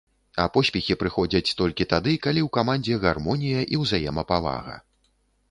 А 0.43 0.45
поспехі 0.53 0.95
прыходзяць 1.01 1.55
толькі 1.59 1.87
тады, 1.93 2.15
калі 2.25 2.39
ў 2.47 2.55
камандзе 2.59 2.99
гармонія 3.05 3.61
і 3.77 3.81
ўзаемапавага. 3.83 4.77